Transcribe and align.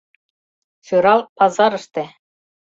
Сӧрал— 0.85 1.21
пазарыште. 1.37 2.03